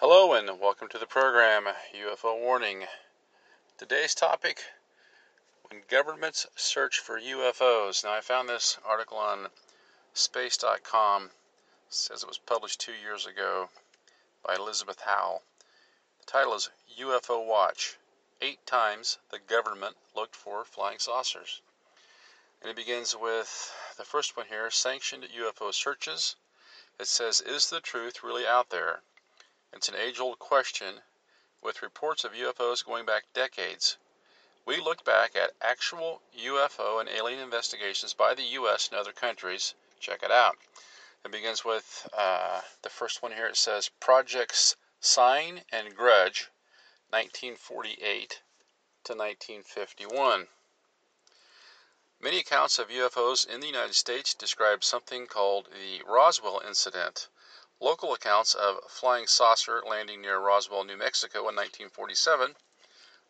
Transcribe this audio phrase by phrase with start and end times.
[0.00, 2.86] Hello and welcome to the program UFO Warning.
[3.78, 4.62] Today's topic
[5.64, 8.04] when governments search for UFOs.
[8.04, 9.48] Now, I found this article on
[10.14, 11.24] space.com.
[11.24, 11.30] It
[11.88, 13.70] says it was published two years ago
[14.46, 15.42] by Elizabeth Howell.
[16.20, 16.70] The title is
[17.00, 17.96] UFO Watch
[18.40, 21.60] Eight Times the Government Looked for Flying Saucers.
[22.62, 26.36] And it begins with the first one here sanctioned UFO searches.
[27.00, 29.02] It says, Is the truth really out there?
[29.72, 31.02] It's an age old question,
[31.60, 33.98] with reports of UFOs going back decades.
[34.64, 38.88] We looked back at actual UFO and alien investigations by the U.S.
[38.88, 39.74] and other countries.
[40.00, 40.56] Check it out.
[41.24, 43.46] It begins with uh, the first one here.
[43.46, 46.50] It says Projects Sign and Grudge,
[47.10, 48.42] 1948
[49.04, 50.48] to 1951.
[52.20, 57.28] Many accounts of UFOs in the United States describe something called the Roswell incident.
[57.80, 62.56] Local accounts of flying saucer landing near Roswell, New Mexico in 1947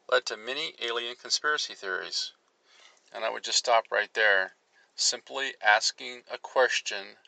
[0.08, 2.32] led to many alien conspiracy theories.
[3.12, 4.56] And I would just stop right there,
[4.96, 7.18] simply asking a question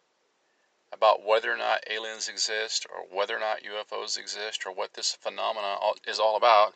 [0.91, 5.15] about whether or not aliens exist or whether or not UFOs exist or what this
[5.15, 6.75] phenomena is all about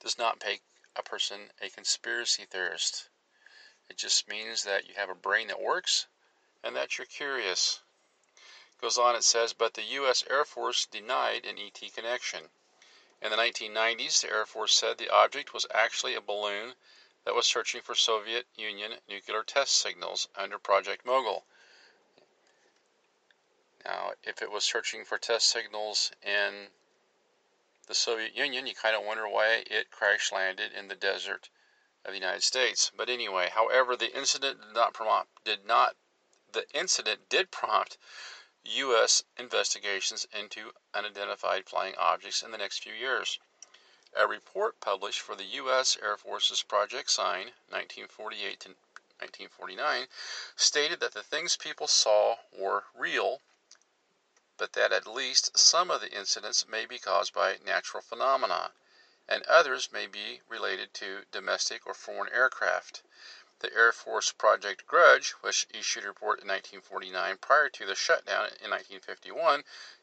[0.00, 0.62] does not make
[0.96, 3.08] a person a conspiracy theorist.
[3.88, 6.06] It just means that you have a brain that works
[6.62, 7.80] and that you're curious.
[8.82, 10.24] Goes on, it says, but the U.S.
[10.28, 12.50] Air Force denied an ET connection.
[13.20, 16.74] In the 1990s, the Air Force said the object was actually a balloon
[17.24, 21.46] that was searching for Soviet Union nuclear test signals under Project Mogul.
[23.84, 26.66] Now, if it was searching for test signals in
[27.86, 31.50] the Soviet Union, you kind of wonder why it crash landed in the desert
[32.04, 32.90] of the United States.
[32.96, 35.94] But anyway, however, the incident did not prompt did not
[36.50, 37.96] the incident did prompt
[38.64, 39.24] U.S.
[39.36, 43.38] investigations into unidentified flying objects in the next few years.
[44.14, 45.96] A report published for the U.S.
[45.96, 50.06] Air Force's Project Sign, 1948 to 1949,
[50.54, 53.40] stated that the things people saw were real,
[54.58, 58.72] but that at least some of the incidents may be caused by natural phenomena,
[59.28, 63.02] and others may be related to domestic or foreign aircraft.
[63.62, 68.46] The Air Force Project Grudge, which issued a report in 1949 prior to the shutdown
[68.60, 69.62] in 1951,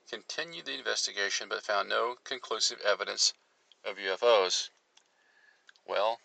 [0.09, 3.34] continued the investigation but found no conclusive evidence
[3.84, 4.69] of UFOs.
[5.86, 6.22] Well,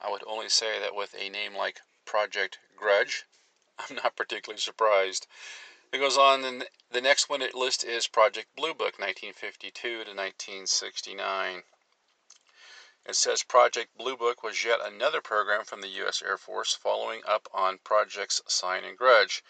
[0.00, 3.24] I would only say that with a name like Project Grudge,
[3.78, 5.26] I'm not particularly surprised.
[5.90, 10.14] It goes on, and the next one it lists is Project Blue Book, 1952 to
[10.14, 11.64] 1969.
[13.08, 16.22] It says Project Blue Book was yet another program from the U.S.
[16.22, 19.44] Air Force following up on Projects Sign and Grudge.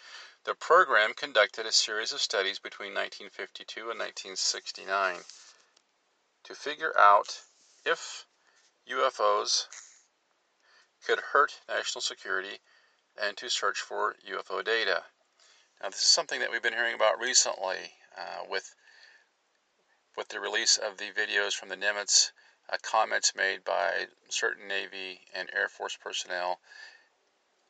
[0.45, 5.25] The program conducted a series of studies between 1952 and 1969
[6.45, 7.41] to figure out
[7.87, 8.27] if
[8.91, 9.69] UFOs
[11.03, 12.61] could hurt national security
[13.17, 15.03] and to search for UFO data.
[15.81, 18.75] Now, this is something that we've been hearing about recently uh, with
[20.15, 22.33] with the release of the videos from the Nimitz
[22.69, 26.61] uh, comments made by certain Navy and Air Force personnel,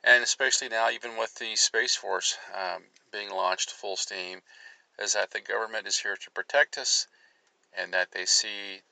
[0.03, 4.43] and especially now, even with the Space Force um, being launched full steam,
[4.99, 7.07] is that the government is here to protect us
[7.73, 8.83] and that they see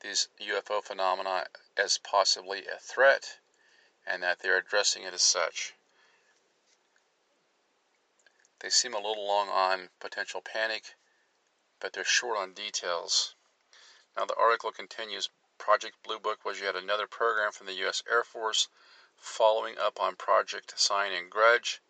[0.00, 1.46] these UFO phenomena
[1.76, 3.38] as possibly a threat
[4.06, 5.74] and that they're addressing it as such.
[8.60, 10.94] They seem a little long on potential panic,
[11.80, 13.34] but they're short on details.
[14.18, 18.02] Now, the article continues Project Blue Book was yet another program from the U.S.
[18.10, 18.66] Air Force
[19.16, 21.80] following up on Project Sign and Grudge.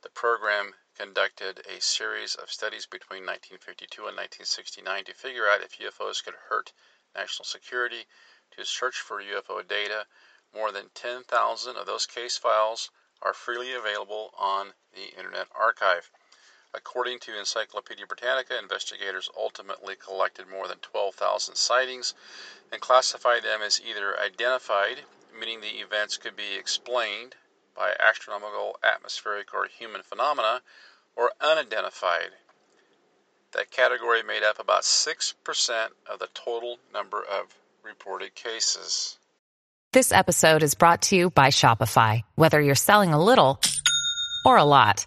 [0.00, 5.76] The program conducted a series of studies between 1952 and 1969 to figure out if
[5.76, 6.72] UFOs could hurt
[7.14, 8.06] national security.
[8.52, 10.06] To search for UFO data,
[10.54, 12.90] more than 10,000 of those case files
[13.20, 16.10] are freely available on the Internet Archive.
[16.76, 22.12] According to Encyclopedia Britannica, investigators ultimately collected more than 12,000 sightings
[22.70, 24.98] and classified them as either identified,
[25.38, 27.34] meaning the events could be explained
[27.74, 30.60] by astronomical, atmospheric, or human phenomena,
[31.16, 32.30] or unidentified.
[33.52, 39.16] That category made up about 6% of the total number of reported cases.
[39.92, 42.22] This episode is brought to you by Shopify.
[42.34, 43.60] Whether you're selling a little
[44.44, 45.06] or a lot,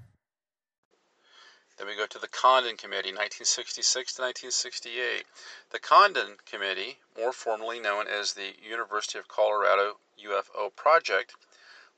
[1.81, 5.25] Then we go to the Condon Committee, 1966 to 1968.
[5.71, 11.33] The Condon Committee, more formally known as the University of Colorado UFO Project,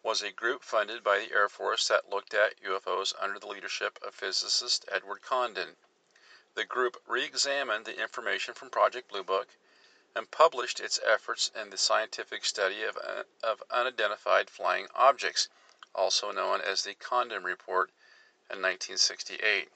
[0.01, 4.00] was a group funded by the Air Force that looked at UFOs under the leadership
[4.01, 5.75] of physicist Edward Condon.
[6.56, 9.50] The group re examined the information from Project Blue Book
[10.15, 15.50] and published its efforts in the scientific study of, uh, of unidentified flying objects,
[15.94, 17.91] also known as the Condon Report,
[18.50, 19.72] in 1968.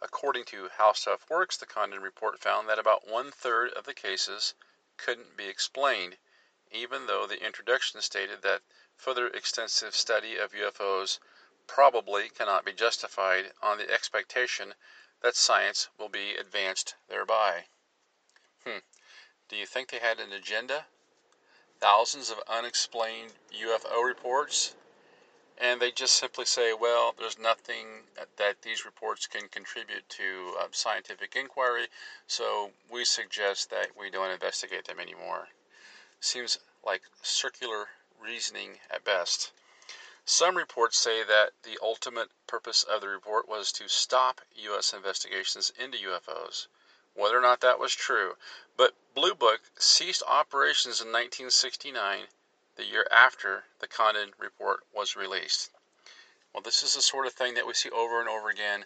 [0.00, 3.94] According to How Stuff Works, the Condon Report found that about one third of the
[3.94, 4.54] cases
[4.96, 6.18] couldn't be explained,
[6.70, 8.62] even though the introduction stated that
[8.96, 11.18] further extensive study of UFOs
[11.66, 14.74] probably cannot be justified on the expectation
[15.20, 17.66] that science will be advanced thereby.
[18.64, 18.78] Hmm.
[19.48, 20.86] Do you think they had an agenda?
[21.78, 24.74] Thousands of unexplained UFO reports?
[25.64, 30.72] And they just simply say, well, there's nothing that these reports can contribute to um,
[30.72, 31.86] scientific inquiry,
[32.26, 35.46] so we suggest that we don't investigate them anymore.
[36.18, 37.86] Seems like circular
[38.20, 39.52] reasoning at best.
[40.24, 44.92] Some reports say that the ultimate purpose of the report was to stop U.S.
[44.92, 46.66] investigations into UFOs.
[47.14, 48.36] Whether or not that was true,
[48.76, 52.26] but Blue Book ceased operations in 1969,
[52.82, 55.70] the year after the Condon report was released.
[56.52, 58.84] Well, this is the sort of thing that we see over and over again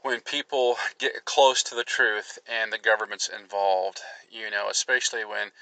[0.00, 5.52] when people get close to the truth and the government's involved, you know, especially when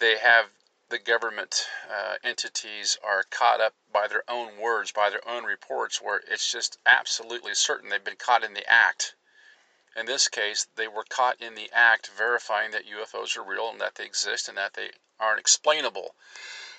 [0.00, 0.46] they have
[0.88, 6.02] the government uh, entities are caught up by their own words, by their own reports,
[6.02, 9.14] where it's just absolutely certain they've been caught in the act.
[9.98, 13.80] In this case, they were caught in the act verifying that UFOs are real and
[13.80, 16.14] that they exist and that they aren't explainable.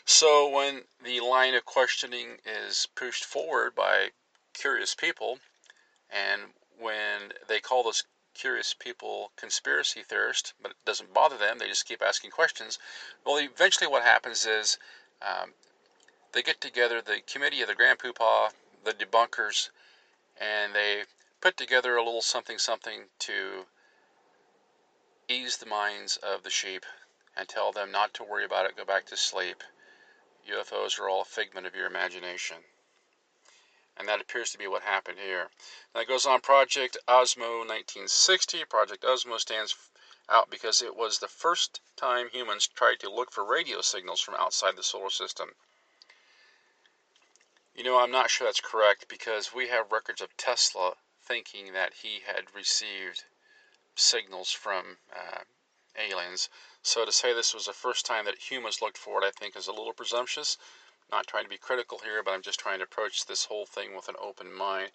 [0.06, 4.12] So when the line of questioning is pushed forward by
[4.54, 5.40] curious people,
[6.10, 11.58] and when they call those curious people conspiracy theorists, but it doesn't bother them.
[11.58, 12.80] They just keep asking questions.
[13.26, 14.78] Well, eventually, what happens is
[15.22, 15.54] um,
[16.32, 18.54] they get together the committee of the Grand Poobah,
[18.86, 19.72] the debunkers,
[20.40, 21.04] and they
[21.42, 23.66] put together a little something something to
[25.30, 26.86] ease the minds of the sheep
[27.38, 29.64] and tell them not to worry about it, go back to sleep.
[30.50, 32.58] UFOs are all a figment of your imagination.
[33.96, 35.50] And that appears to be what happened here.
[35.96, 38.66] It goes on Project Ozma 1960.
[38.66, 39.76] Project Ozma stands
[40.28, 44.36] out because it was the first time humans tried to look for radio signals from
[44.36, 45.56] outside the solar system.
[47.76, 50.96] You know, I'm not sure that's correct because we have records of Tesla
[51.30, 53.24] thinking that he had received
[53.96, 55.44] signals from uh,
[55.96, 56.50] aliens.
[56.82, 59.56] So to say this was the first time that humans looked for it, I think
[59.56, 60.58] is a little presumptuous
[61.12, 63.96] not trying to be critical here, but I'm just trying to approach this whole thing
[63.96, 64.92] with an open mind.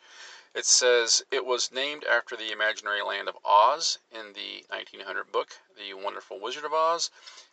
[0.54, 5.58] It says it was named after the imaginary land of Oz in the 1900 book,
[5.76, 7.10] The Wonderful Wizard of Oz,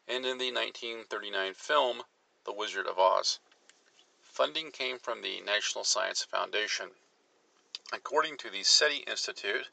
[0.07, 2.03] and in the 1939 film,
[2.43, 3.39] The Wizard of Oz.
[4.21, 6.91] Funding came from the National Science Foundation.
[7.93, 9.67] According to the SETI Institute,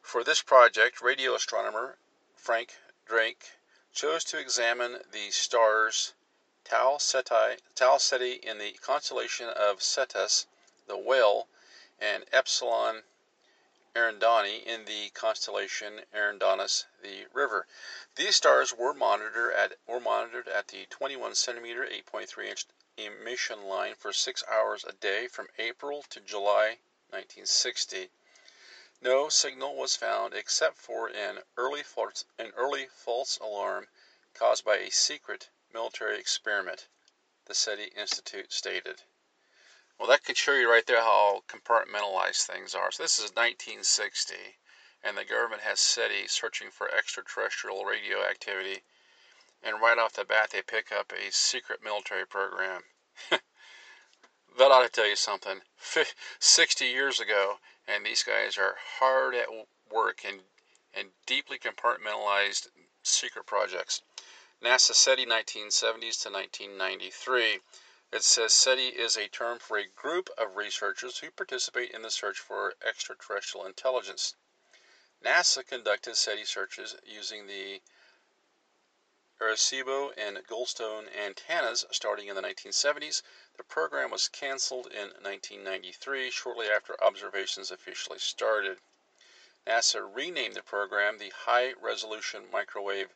[0.00, 1.98] for this project, radio astronomer
[2.34, 3.58] Frank Drake
[3.92, 6.14] chose to examine the stars
[6.64, 10.46] Tau Ceti, in the constellation of Cetus,
[10.86, 11.46] the Whale,
[12.00, 13.04] and Epsilon
[13.94, 17.66] Eridani in the constellation Eridanus, the River.
[18.14, 22.64] These stars were monitored at were monitored at the 21 centimeter 8.3 inch
[22.96, 26.78] emission line for six hours a day from April to July
[27.16, 28.10] 1960.
[29.00, 33.88] No signal was found except for an early false, alarm
[34.34, 36.88] caused by a secret military experiment,
[37.46, 39.00] the SETI Institute stated.
[39.96, 42.92] Well, that could show you right there how compartmentalized things are.
[42.92, 44.58] So this is 1960,
[45.02, 48.84] and the government has SETI searching for extraterrestrial radio activity,
[49.62, 52.84] and right off the bat they pick up a secret military program.
[54.58, 55.60] that ought to tell you something.
[56.38, 59.48] 60 years ago, and these guys are hard at
[59.90, 60.40] work in,
[60.94, 62.68] in deeply compartmentalized
[63.02, 64.02] secret projects.
[64.62, 67.60] NASA SETI 1970s to 1993.
[68.12, 72.10] It says SETI is a term for a group of researchers who participate in the
[72.10, 74.34] search for extraterrestrial intelligence.
[75.22, 77.82] NASA conducted SETI searches using the
[79.38, 83.22] Arecibo and Goldstone antennas starting in the 1970s.
[83.56, 88.82] The program was canceled in 1993, shortly after observations officially started.
[89.66, 93.14] NASA renamed the program the High Resolution Microwave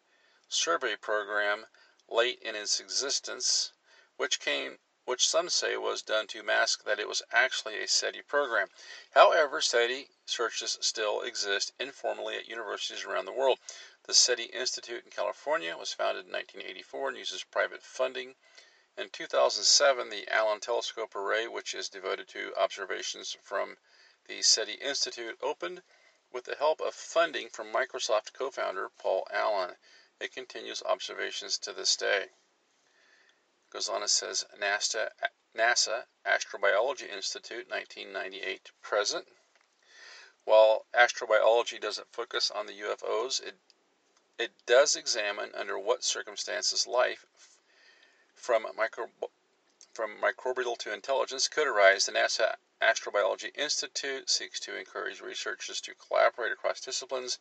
[0.49, 1.67] Survey Program
[2.09, 3.73] late in its existence,
[4.17, 8.23] which came which some say was done to mask that it was actually a SETI
[8.23, 8.69] program.
[9.11, 13.59] However, SETI searches still exist informally at universities around the world.
[14.05, 18.37] The SETI Institute in California was founded in 1984 and uses private funding.
[18.97, 23.79] In 2007, the Allen Telescope Array, which is devoted to observations from
[24.27, 25.83] the SETI Institute, opened
[26.33, 29.77] with the help of funding from Microsoft co founder Paul Allen.
[30.19, 32.31] It continues observations to this day.
[33.71, 35.13] Goes on and says NASA,
[35.55, 39.29] NASA Astrobiology Institute 1998 to present.
[40.45, 43.55] While astrobiology doesn't focus on the UFOs, it
[44.37, 47.25] it does examine under what circumstances life
[48.35, 49.11] from micro
[49.93, 52.07] from microbial to intelligence could arise.
[52.07, 57.39] The NASA Astrobiology Institute seeks to encourage researchers to collaborate across disciplines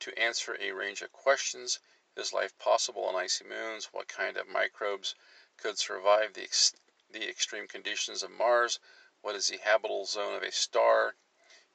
[0.00, 1.78] to answer a range of questions.
[2.16, 3.92] Is life possible on icy moons?
[3.92, 5.14] What kind of microbes
[5.56, 6.74] could survive the, ex-
[7.10, 8.80] the extreme conditions of Mars?
[9.20, 11.14] What is the habitable zone of a star?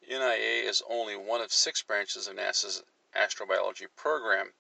[0.02, 2.84] NIA is only one of six branches of NASA's
[3.16, 4.54] astrobiology program.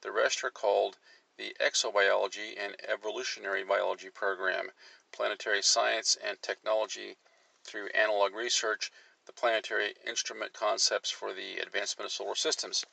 [0.00, 0.96] The rest are called
[1.38, 4.72] the Exobiology and Evolutionary Biology program,
[5.12, 7.16] Planetary Science and Technology
[7.64, 8.90] through Analog Research,
[9.24, 12.84] the Planetary Instrument Concepts for the Advancement of Solar Systems.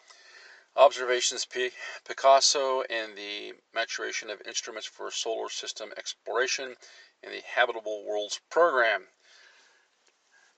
[0.75, 1.71] Observations P-
[2.05, 6.75] Picasso and the maturation of instruments for solar system exploration
[7.23, 9.07] in the Habitable Worlds program.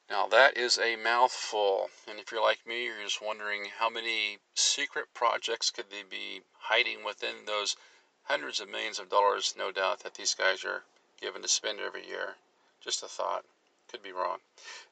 [0.09, 1.89] Now, that is a mouthful.
[2.07, 6.43] And if you're like me, you're just wondering how many secret projects could they be
[6.59, 7.75] hiding within those
[8.23, 10.83] hundreds of millions of dollars, no doubt, that these guys are
[11.19, 12.35] given to spend every year.
[12.79, 13.43] Just a thought.
[13.89, 14.39] Could be wrong.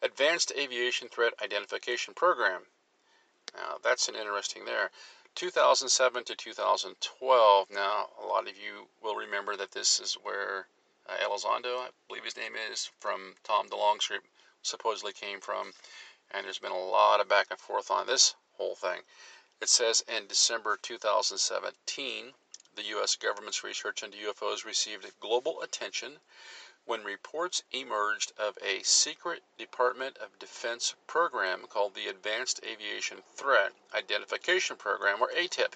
[0.01, 2.63] Advanced Aviation Threat Identification Program.
[3.55, 4.91] Now, that's an interesting there.
[5.35, 7.71] 2007 to 2012.
[7.71, 10.67] Now, a lot of you will remember that this is where
[11.07, 14.23] uh, Elizondo, I believe his name is, from Tom DeLonge's group,
[14.65, 15.73] supposedly came from.
[16.31, 19.01] And there's been a lot of back and forth on this whole thing.
[19.61, 22.33] It says in December 2017,
[22.75, 23.15] the U.S.
[23.15, 26.19] government's research into UFOs received global attention
[26.85, 33.71] when reports emerged of a secret Department of Defense program called the Advanced Aviation Threat
[33.93, 35.73] Identification Program, or ATIP,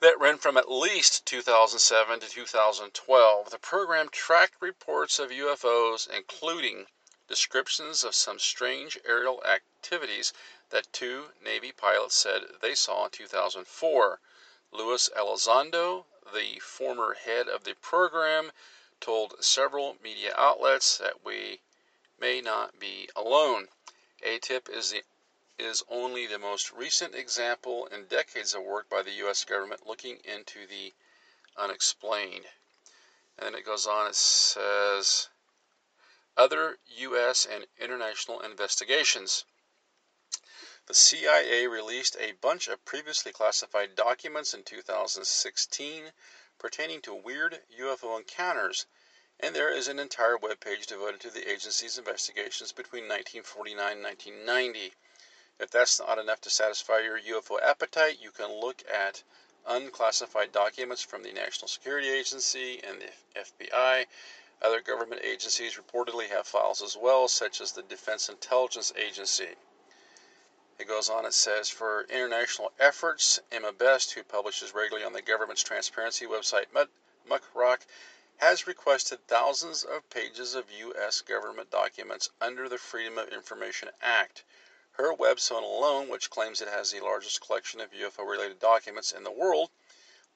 [0.00, 3.50] that ran from at least 2007 to 2012.
[3.50, 6.86] The program tracked reports of UFOs, including
[7.28, 10.32] descriptions of some strange aerial activities
[10.70, 14.20] that two Navy pilots said they saw in 2004.
[14.72, 18.52] Luis Elizondo, the former head of the program,
[19.00, 21.60] told several media outlets that we
[22.18, 23.68] may not be alone.
[24.22, 25.02] ATIP is the
[25.58, 29.44] is only the most recent example in decades of work by the U.S.
[29.44, 30.92] government looking into the
[31.56, 32.44] unexplained.
[33.38, 35.28] And then it goes on, it says,
[36.36, 37.46] other U.S.
[37.46, 39.44] and international investigations.
[40.86, 46.12] The CIA released a bunch of previously classified documents in 2016
[46.58, 48.86] pertaining to weird UFO encounters,
[49.40, 54.94] and there is an entire webpage devoted to the agency's investigations between 1949 and 1990.
[55.58, 59.22] If that's not enough to satisfy your UFO appetite, you can look at
[59.66, 64.06] unclassified documents from the National Security Agency and the FBI.
[64.62, 69.56] Other government agencies reportedly have files as well, such as the Defense Intelligence Agency.
[70.78, 75.22] It goes on, it says, for international efforts, Emma Best, who publishes regularly on the
[75.22, 76.66] government's transparency website
[77.26, 77.86] Muckrock,
[78.38, 81.20] has requested thousands of pages of U.S.
[81.20, 84.44] government documents under the Freedom of Information Act.
[84.92, 89.24] Her website alone, which claims it has the largest collection of UFO related documents in
[89.24, 89.70] the world,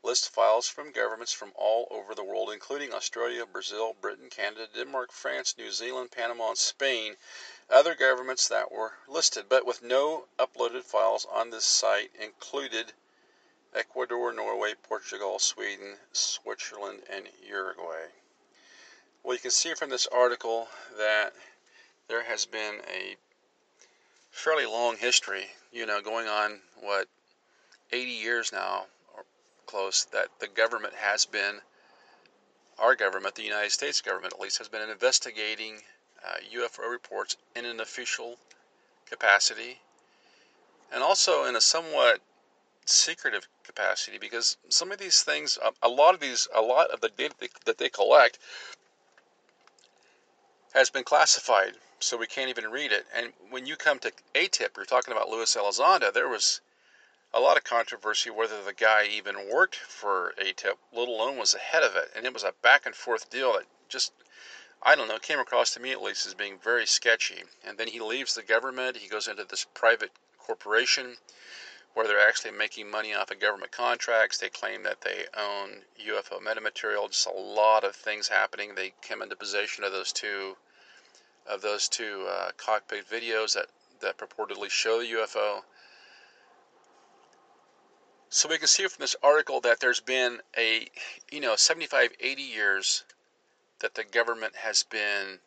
[0.02, 5.12] lists files from governments from all over the world, including Australia, Brazil, Britain, Canada, Denmark,
[5.12, 7.16] France, New Zealand, Panama, and Spain,
[7.68, 12.92] other governments that were listed, but with no uploaded files on this site included
[13.74, 18.06] Ecuador, Norway, Portugal, Sweden, Switzerland, and Uruguay.
[19.22, 21.34] Well, you can see from this article that
[22.08, 23.16] there has been a
[24.30, 27.06] fairly long history, you know, going on, what,
[27.92, 28.86] 80 years now,
[29.70, 31.60] close that the government has been,
[32.78, 35.76] our government, the United States government at least, has been investigating
[36.24, 38.36] uh, UFO reports in an official
[39.08, 39.78] capacity
[40.92, 42.20] and also in a somewhat
[42.84, 47.10] secretive capacity because some of these things, a, lot of these, a lot of the
[47.16, 47.34] data
[47.64, 48.38] that they collect
[50.74, 53.06] has been classified, so we can't even read it.
[53.16, 56.60] And when you come to AATIP, you're talking about Luis Elizondo, there was
[57.32, 61.82] a lot of controversy whether the guy even worked for AATIP, let alone was ahead
[61.82, 62.10] of it.
[62.14, 64.12] And it was a back and forth deal that just,
[64.82, 67.44] I don't know, came across to me at least as being very sketchy.
[67.64, 71.16] And then he leaves the government, he goes into this private corporation
[71.94, 74.38] where they're actually making money off of government contracts.
[74.38, 77.10] They claim that they own UFO metamaterial.
[77.10, 78.74] Just a lot of things happening.
[78.74, 80.56] They came into possession of those two
[81.46, 83.66] of those two uh, cockpit videos that
[84.00, 85.62] that purportedly show the UFO.
[88.32, 90.86] So we can see from this article that there's been a,
[91.32, 93.04] you know, 75, 80 years
[93.80, 95.40] that the government has been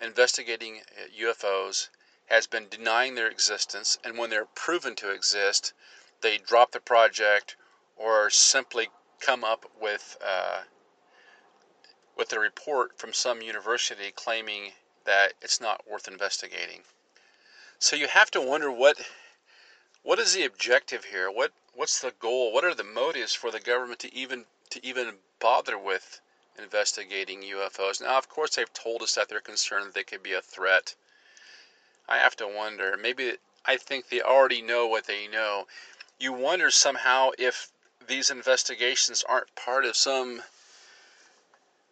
[0.00, 0.80] investigating
[1.20, 1.88] UFOs
[2.26, 5.72] has been denying their existence, and when they're proven to exist,
[6.20, 7.54] they drop the project
[7.96, 8.88] or simply
[9.20, 10.62] come up with uh,
[12.16, 14.72] with a report from some university claiming
[15.04, 16.82] that it's not worth investigating.
[17.78, 18.96] So you have to wonder what
[20.06, 21.28] what is the objective here?
[21.28, 22.52] What what's the goal?
[22.52, 26.20] What are the motives for the government to even to even bother with
[26.56, 28.00] investigating UFOs?
[28.00, 30.94] Now, of course, they've told us that they're concerned that they could be a threat
[32.08, 32.96] I have to wonder.
[32.96, 33.32] Maybe
[33.64, 35.66] I think they already know what they know.
[36.20, 37.72] You wonder somehow if
[38.06, 40.44] these investigations aren't part of some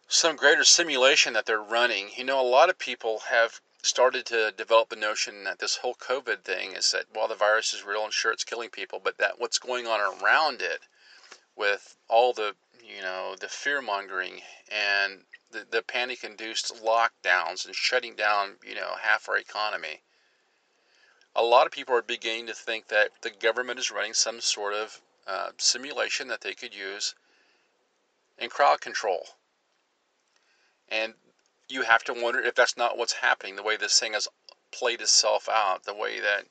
[0.07, 2.11] some greater simulation that they're running.
[2.15, 5.95] You know, a lot of people have started to develop the notion that this whole
[5.95, 9.17] COVID thing is that while the virus is real and sure it's killing people, but
[9.17, 10.81] that what's going on around it
[11.55, 17.75] with all the you know the fear mongering and the, the panic induced lockdowns and
[17.75, 20.01] shutting down you know half our economy
[21.35, 24.73] a lot of people are beginning to think that the government is running some sort
[24.73, 27.13] of uh, simulation that they could use
[28.37, 29.25] in crowd control.
[30.89, 31.13] And
[31.69, 34.27] you have to wonder if that's not what's happening, the way this thing has
[34.71, 36.45] played itself out, the way that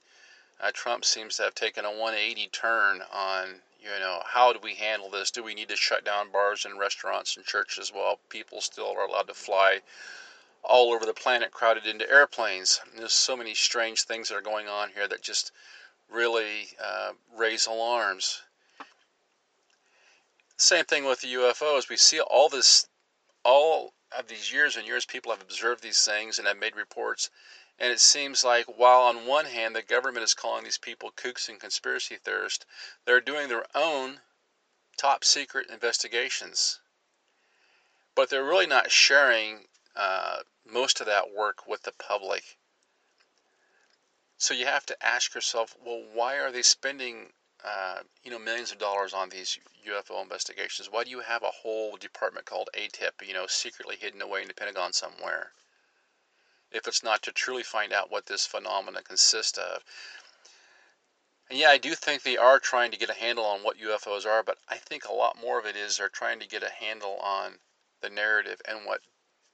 [0.61, 4.75] uh, Trump seems to have taken a 180 turn on, you know, how do we
[4.75, 5.31] handle this?
[5.31, 9.07] Do we need to shut down bars and restaurants and churches while people still are
[9.07, 9.81] allowed to fly
[10.65, 12.81] all over the planet crowded into airplanes.
[12.97, 15.53] There's so many strange things that are going on here that just
[16.11, 18.43] really uh, raise alarms.
[20.57, 21.89] Same thing with the UFOs.
[21.89, 22.87] We see all this,
[23.45, 27.31] all of these years and years, people have observed these things and have made reports.
[27.79, 31.49] And it seems like while on one hand the government is calling these people kooks
[31.49, 32.65] and conspiracy theorists,
[33.05, 34.21] they're doing their own
[34.97, 36.81] top secret investigations.
[38.15, 42.59] But they're really not sharing uh, most of that work with the public.
[44.37, 47.33] So you have to ask yourself, well, why are they spending,
[47.65, 50.91] uh, you know, millions of dollars on these UFO investigations?
[50.91, 54.49] Why do you have a whole department called AATIP, you know, secretly hidden away in
[54.49, 55.53] the Pentagon somewhere?
[56.71, 59.83] If it's not to truly find out what this phenomena consists of.
[61.49, 64.27] And yeah, I do think they are trying to get a handle on what UFOs
[64.27, 66.71] are, but I think a lot more of it is they're trying to get a
[66.71, 67.59] handle on
[68.01, 69.01] the narrative and what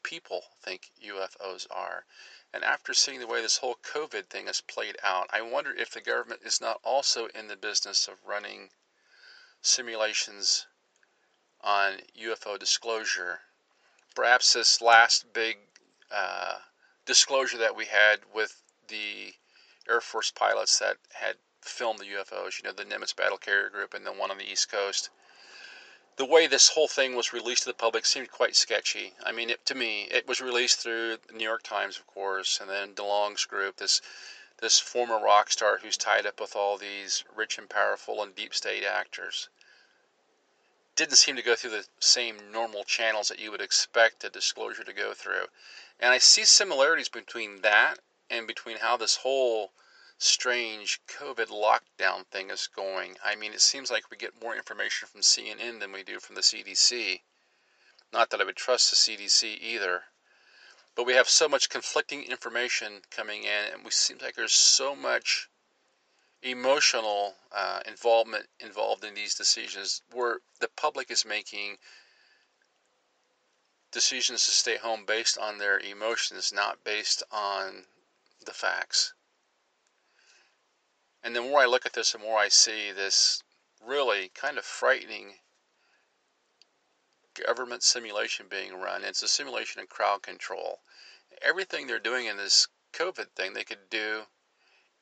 [0.03, 2.05] people think UFOs are.
[2.53, 5.91] And after seeing the way this whole COVID thing has played out, I wonder if
[5.91, 8.71] the government is not also in the business of running
[9.63, 10.67] simulations
[11.61, 13.41] on UFO disclosure.
[14.15, 15.59] Perhaps this last big
[16.11, 16.59] uh,
[17.07, 19.35] disclosure that we had with the
[19.89, 23.95] Air Force pilots that had filmed the UFOs, you know, the Nimitz Battle Carrier Group
[23.95, 25.11] and the one on the East Coast
[26.21, 29.15] the way this whole thing was released to the public seemed quite sketchy.
[29.25, 32.61] I mean, it, to me, it was released through the New York Times, of course,
[32.61, 34.03] and then DeLonge's group, this
[34.59, 38.55] this former rock star who's tied up with all these rich and powerful and deep
[38.55, 39.49] state actors.
[40.95, 44.85] Didn't seem to go through the same normal channels that you would expect a disclosure
[44.85, 45.47] to go through.
[45.99, 49.73] And I see similarities between that and between how this whole
[50.23, 53.17] strange COVID lockdown thing is going.
[53.25, 56.35] I mean, it seems like we get more information from CNN than we do from
[56.35, 57.23] the CDC.
[58.13, 60.05] Not that I would trust the CDC either.
[60.95, 64.95] But we have so much conflicting information coming in, and we seem like there's so
[64.95, 65.49] much
[66.43, 71.79] emotional uh, involvement involved in these decisions where the public is making
[73.91, 77.87] decisions to stay home based on their emotions, not based on
[78.45, 79.15] the facts.
[81.23, 83.43] And the more I look at this, the more I see this
[83.85, 85.41] really kind of frightening
[87.35, 89.05] government simulation being run.
[89.05, 90.81] It's a simulation of crowd control.
[91.43, 94.27] Everything they're doing in this COVID thing, they could do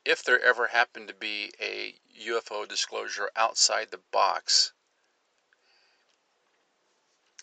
[0.05, 4.73] if there ever happened to be a UFO disclosure outside the box.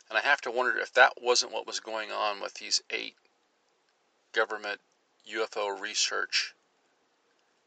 [0.10, 3.16] And I have to wonder if that wasn't what was going on with these eight
[4.32, 4.82] government
[5.28, 6.54] UFO research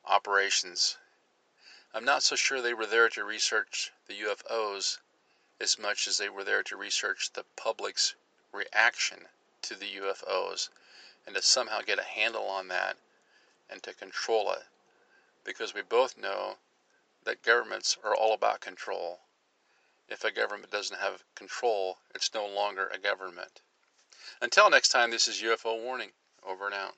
[0.09, 0.97] operations.
[1.94, 4.99] I'm not so sure they were there to research the UFOs
[5.61, 8.14] as much as they were there to research the public's
[8.53, 9.29] reaction
[9.62, 10.68] to the UFOs
[11.27, 12.97] and to somehow get a handle on that
[13.68, 14.64] and to control it.
[15.44, 16.57] Because we both know
[17.25, 19.21] that governments are all about control.
[20.09, 23.61] If a government doesn't have control, it's no longer a government.
[24.40, 26.11] Until next time, this is UFO Warning.
[26.47, 26.94] Over and out.